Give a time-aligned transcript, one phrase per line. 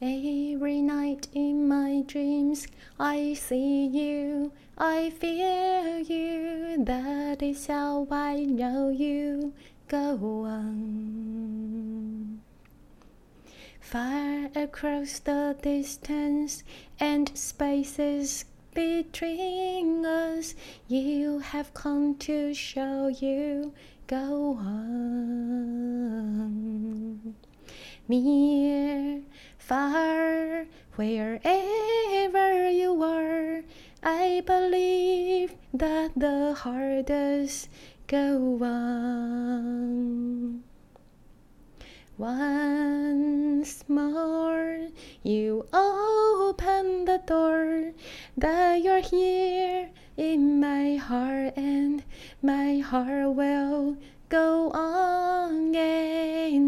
[0.00, 2.68] Every night in my dreams,
[3.00, 6.84] I see you, I feel you.
[6.84, 9.54] That is how I know you.
[9.88, 12.40] Go on.
[13.80, 16.62] Far across the distance
[17.00, 18.44] and spaces
[18.74, 20.54] between us,
[20.86, 23.72] you have come to show you.
[24.06, 25.88] Go on.
[28.06, 29.22] Near,
[29.68, 30.64] far,
[30.96, 33.62] wherever you are,
[34.02, 37.68] I believe that the hardest
[38.06, 40.64] go on.
[42.16, 44.88] Once more,
[45.22, 47.92] you open the door,
[48.38, 52.02] that you're here in my heart, and
[52.40, 53.98] my heart will
[54.30, 56.67] go on and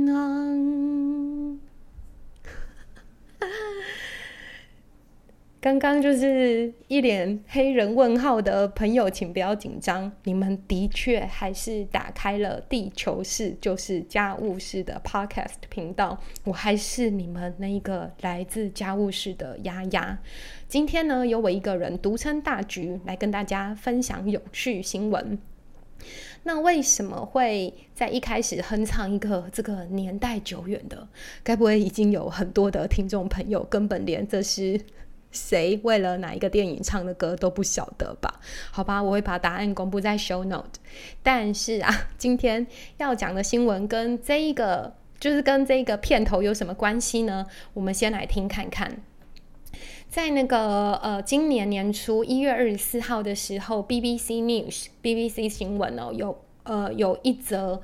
[5.61, 10.11] 刚刚就是一脸黑人问号的朋友，请不要紧张。
[10.25, 16.19] 你们的确还是打开了地球式，就是家务事的 podcast 频道。
[16.45, 20.19] 我还是你们那一个来自家务事的丫丫。
[20.67, 25.39] 今天呢，由我一个人独撑大局，来跟大家分享有趣新闻。
[26.45, 31.07] 那为什么会在一开始哼唱一个这个年代久远的？
[31.45, 34.81] 该不会已经有很多的听众朋友根本连这是？
[35.31, 38.41] 谁为了哪一个电影唱的歌都不晓得吧？
[38.71, 40.81] 好吧，我会把答案公布在 show note。
[41.23, 47.47] 但是啊，今天要讲的新闻跟这一个就是跟这个片头有什么关系呢？
[47.75, 49.03] 我们先来听看看。
[50.09, 57.81] 在那个呃，今年年初一月二十四号的时候，BBC News BBC 新闻哦，有呃有一则。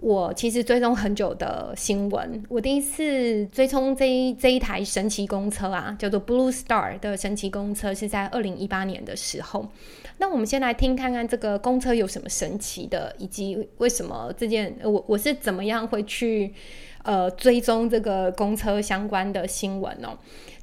[0.00, 9.68] 我其实追踪很久的新闻，我第一次追踪这一这一台神奇公车啊，叫做 Blue Star 的神奇公车，是在二零一八年的时候。
[10.16, 16.54] 那我们先来听看看这个公车有什么神奇的，以及为什么这件我我是怎么样会去
[17.02, 20.16] 呃追踪这个公车相关的新闻哦。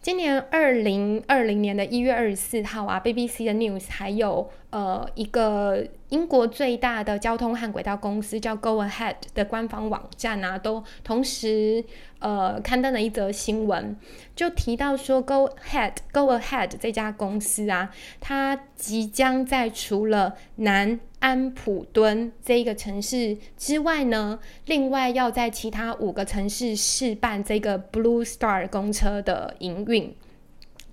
[0.07, 11.83] 今年二零二零年的一月二十四号啊，BBC 的 News 还有呃一个英国最大的交通和轨道公司叫 Go Ahead 的官方网站啊，都同时
[12.19, 13.97] 呃刊登了一则新闻，
[14.33, 17.91] 就提到说 Go Ahead Go Ahead 这家公司啊，
[18.21, 30.15] 它即将在除了南安普敦这一个城市之外呢，另外要在其他五个城市试办这个 Blue Star 公车的营运。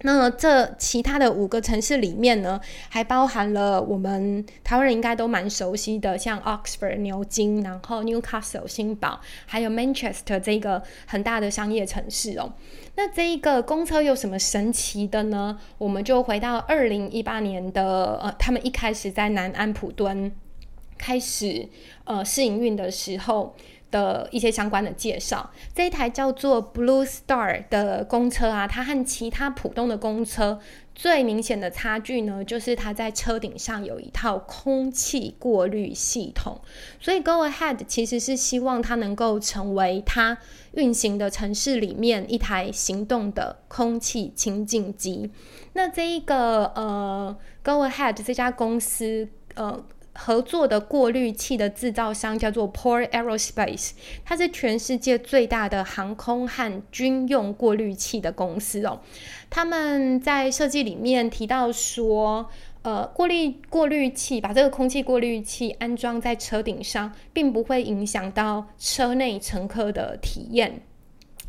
[0.00, 2.60] 那这其他的五个城市里面呢，
[2.90, 12.52] 还包含了我们台湾人应该都蛮熟悉的，像 Oxford 牛津，然后 Newcastle 新堡，还有 Manchester 这个很大的商业城市哦。
[12.96, 15.58] 那这一个公车有什么神奇的呢？
[15.78, 20.30] 我们就回到二零一八年的呃，他们一开始在南安普敦
[20.98, 21.66] 开始
[22.04, 23.56] 呃试营运的时候。
[23.94, 30.58] 的一些相关的介绍，这一台叫做 Blue Star 的公车啊，它和其他普通的公车
[30.96, 36.60] 最明显的差距呢，就是它在车顶上有一套空气过滤系统。
[36.98, 40.38] 所以 Go Ahead 其实是希望它能够成为它
[40.72, 45.30] 运行的城市里面一台行动的空气清净机。
[45.74, 49.84] 那这一个呃 Go Ahead 这家公司呃。
[50.14, 53.90] 合作的过滤器的制造商叫做 Por Aerospace，
[54.24, 59.00] 它是全世界最大的航空和军用过滤器的公司哦。
[59.50, 62.48] 他们在设计里面提到说，
[62.82, 70.82] 呃，过滤过滤器把这个空气过滤器安装在车顶上，并不会影响到车内乘客的体验，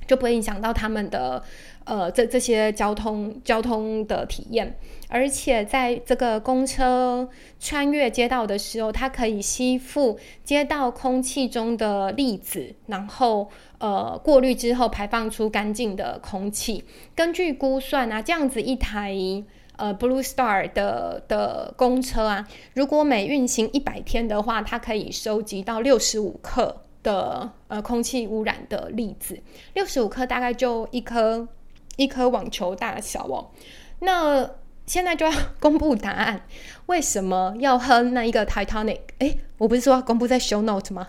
[0.07, 1.43] 就不会影响到他们的。
[1.85, 4.75] 呃，这这些交通交通的体验，
[5.07, 7.29] 而且在这个公车
[7.59, 16.83] 穿越街道的时候，它可以吸附街道空气中的粒子，然后呃过滤之后排放出干净的空气。
[17.15, 19.15] 根据估算啊，这样子一台
[19.75, 29.39] 呃 Blue Star 的的公车啊，如果每运行一百天的话，它可以收集到六十五克的呃空气污染的粒子。
[29.75, 31.48] 六十五克大概就一颗。
[31.95, 33.51] 一颗网球大小哦，
[34.00, 34.50] 那
[34.86, 36.45] 现在就要公布答案。
[36.88, 39.00] 为什么要哼那一个 Titanic？
[39.19, 41.07] 哎，我不是说公布在 Show Note 吗？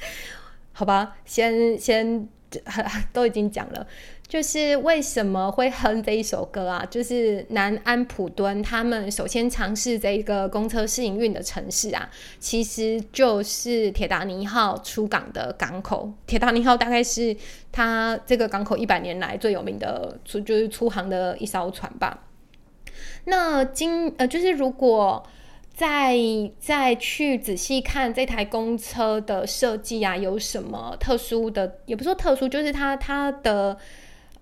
[0.72, 2.28] 好吧，先先
[3.12, 3.86] 都已经讲了，
[4.26, 6.84] 就是为什么会哼这一首歌啊？
[6.90, 16.12] 就是南安普敦他们首先尝试这一个公车试营运的城市啊，其实就是铁达尼号出港的港口。
[16.26, 17.36] 铁达尼号大概是
[17.70, 22.26] 它这个港口一百年来最有名的出就是出航的一艘船吧。
[23.24, 25.24] 那今呃，就是如果。
[25.80, 26.14] 再
[26.58, 31.78] 再去仔细看这台公车的设计啊，有什么特殊的？
[31.86, 33.78] 也不说特殊，就是它它的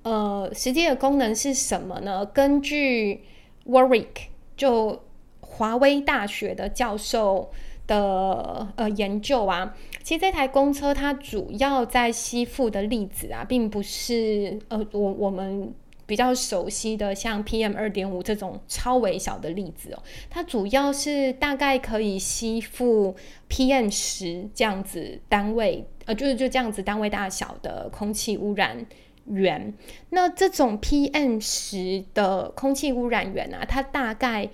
[0.02, 2.26] 呃实际的功能是什么呢？
[2.26, 3.23] 根据
[3.67, 4.26] Warwick
[4.56, 5.05] 就
[5.38, 7.52] 华威大学的教授
[7.87, 15.73] 的呃研究啊，其实这台公车它主要在吸附的粒子啊，并不是呃我我们。
[16.08, 23.14] 比较熟悉的像 PM 二点五这种超微小的粒子哦，它主要是大概可以吸附
[23.50, 28.87] PM 十这样子单位，呃，就是就这样子单位大小的空气污染
[29.26, 29.75] 源。
[30.08, 34.49] 那这种 PM 十的空气污染源啊，它大概。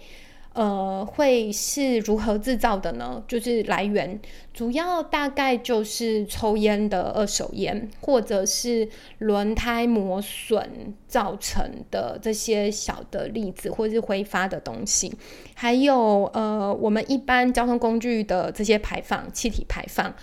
[0.55, 3.21] 呃，会是如何制造的呢？
[3.27, 4.21] 就是来源
[4.53, 15.13] 主要大概就是抽烟的二手烟，或者是轮胎磨损造成的这些小的粒子，或是挥发的东西，
[15.55, 20.15] 还有呃，我们一般交通工具的这些排放气体排放，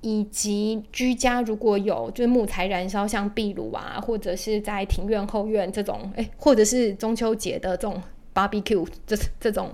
[0.00, 8.02] 以及居家如果有就是木材燃烧，像壁炉啊，或者是在庭院后院这种，哎，或者是中秋节的这种。
[8.36, 9.70] Barbecue 这这种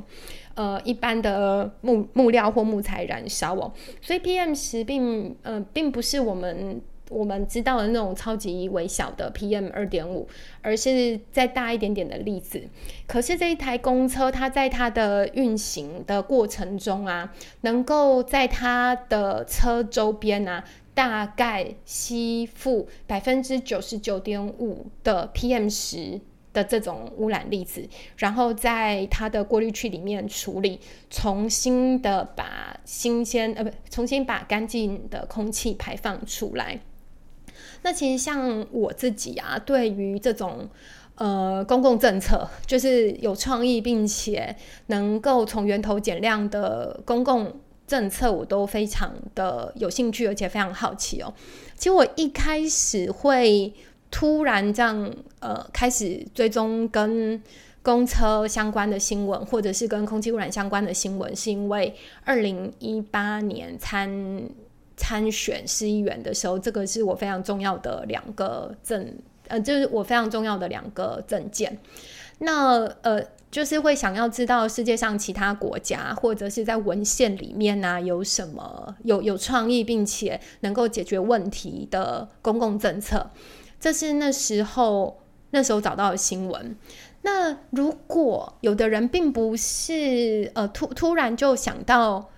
[0.54, 6.80] 呃一般的木木料或木材燃烧哦，所以 PM 十并呃并不是我们
[7.10, 10.26] 我们知道的那种超级微小的 PM 二点五，
[10.62, 12.62] 而是再大一点点的粒子。
[13.06, 17.30] 可是这一台公车，它在它的运行的过程中啊，
[17.62, 26.20] 能够在它的车周边啊，大概吸附百分之九十九点五的 PM 十。
[26.52, 27.88] 的这种污染粒子，
[28.18, 30.78] 然后在它的过滤器里面处理，
[31.08, 36.80] 重新的把新鲜呃不，重新把干净的空气排放出来。
[37.82, 40.68] 那其实像我自己啊，对于这种
[41.14, 44.54] 呃公共政策，就是有创意并且
[44.86, 51.32] 能够从源头减量的公共政策，我都非常的有兴趣，而且非常好奇哦。
[51.76, 53.72] 其实我一开始会。
[54.12, 57.42] 突然这样，呃，开始追踪跟
[57.82, 61.92] 公车相关的新闻，或者是跟空气污染相关的新闻，是因为
[62.24, 64.08] 二零一八年参
[64.96, 69.12] 参选市议员的时候，这个是我非常重要的两个证，
[69.48, 71.76] 呃，就是我非常重要的两个证件。
[72.38, 73.20] 那呃，
[73.50, 83.30] 就是会想要知道世界上其他国家或者是在文献里面呢，有什么有有创意并且能够解决问题的公共政策。
[83.82, 85.20] 这是那时候
[85.50, 86.76] 那时候找到的新闻。
[87.22, 92.30] 那如果有的人并不是呃突突然就想到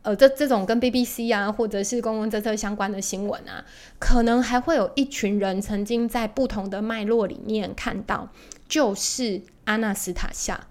[0.00, 3.62] 呃这这种跟 BBC 啊或者是公共政策相关的新闻啊，
[3.98, 8.30] 可能还会有一群人曾经在不同的脉络里面看到，
[8.66, 10.66] 就是阿纳斯塔夏。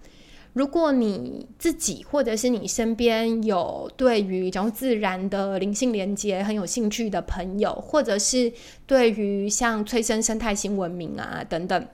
[0.55, 8.53] 如果你自己或者是你身边有对于讲自然的灵性连接很有兴趣的朋友，或者是
[8.87, 11.85] 对于像催生生态新文明啊等等，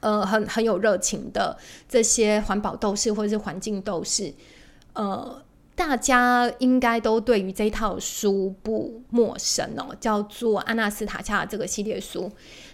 [0.00, 1.54] 呃，很很有热情的
[1.90, 4.32] 这些环保斗士或者是环境斗士，
[4.94, 5.42] 呃，
[5.80, 12.30] 大家应该都对于这套书不陌生哦，叫做《阿纳斯塔恰》这个系列书。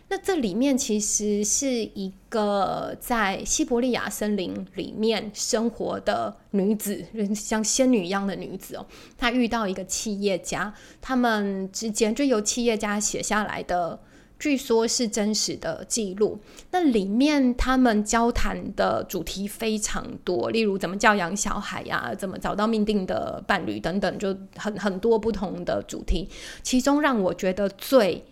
[0.09, 8.85] 那这里面其实是一个在西伯利亚森林里面生活的女子，像仙女一样的女子哦。
[9.17, 14.01] 她遇到一个企业家，他们之间就由企业家写下来的，
[14.38, 16.38] 据说是真实的记录。
[16.71, 26.28] 那里面他们交谈的主题非常多，例如怎么教养小孩呀，怎么找到命定的伴侣等等，就很很多不同的主题。
[26.62, 28.25] 其中让我觉得最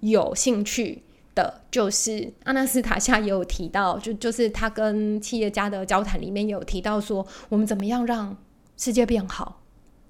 [0.00, 1.02] 有兴趣。
[1.34, 8.36] 的就是阿纳斯塔夏也有提到，就就是他跟企业家的交谈里面也有提到说，我们怎么样让
[8.76, 9.62] 世界变好，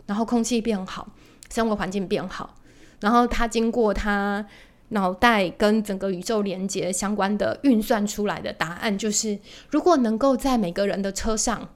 [0.06, 1.06] 然后空气变好，
[1.50, 2.54] 生活环境变好。
[3.00, 4.42] 然后他经过他
[4.90, 9.38] 脑袋跟整个宇宙连接相关的运算出来的答案，就是
[9.70, 11.68] 如果能够在每个人的车上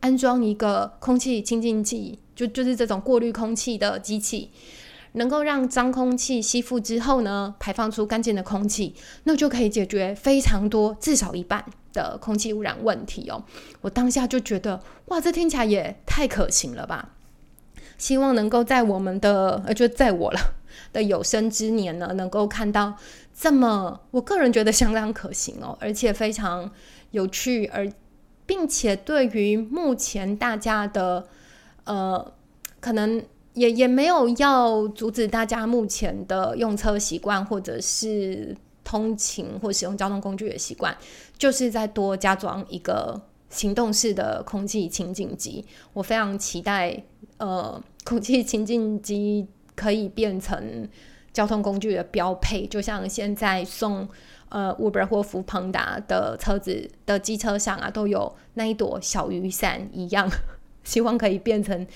[0.00, 4.50] 安装一个空气清净剂，就就是这种过滤空气的机器。
[5.14, 13.42] 能够让脏空气吸附之后呢，排放出干净的空气，那就可以解决非常多，至少一半的空气污染问题哦。
[13.80, 17.16] 我当下就觉得，哇，这听起来也太可行了吧！
[17.98, 20.54] 希望能够在我们的，呃，就在我了，
[20.92, 22.94] 的有生之年呢，能够看到
[23.34, 26.70] 这么，我个人觉得相当可行哦，而且非常
[27.10, 27.90] 有趣，而
[28.46, 31.26] 并且对于目前大家的
[31.84, 32.32] 呃，
[32.80, 33.22] 可能
[33.54, 40.96] 也也没有要阻止大家目前的用车习惯，或者是通勤或使用交通工具的习惯，
[41.38, 45.64] 就是在多加装一个行动式的空气清净机。
[45.92, 47.02] 我非常期待，
[47.38, 49.46] 呃，空气清净机。
[49.80, 50.86] 可以变成
[51.32, 54.06] 交通工具的标配，就像现在送
[54.50, 60.30] 呃 Uber 或福朋达的车子的机车上啊，都有那一朵小雨伞一样。
[60.84, 61.86] 希望可以变成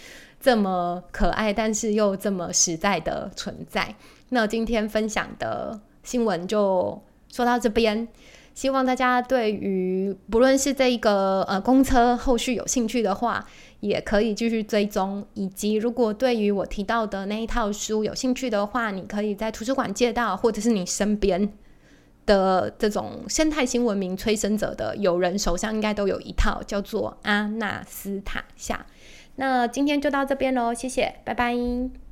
[0.41, 3.95] 这么可爱，但是又这么实在的存在。
[4.31, 8.09] 那今天分享的新闻就说到这边。
[8.55, 13.45] 希望大家对于不论是这一个呃公车后续有兴趣的话，
[13.81, 15.27] 也可以继续追踪。
[15.35, 21.53] 以及如果对于我提到的那一套书有兴趣的话，你可以在图书馆借到，或者是你身边
[22.25, 28.77] 的这种生态新文明催生者的友人手上应该都有一套，叫做《阿纳斯塔夏》。
[29.37, 32.04] 那今天就到这边喽，谢谢，拜拜。